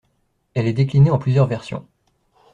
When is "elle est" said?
0.55-0.73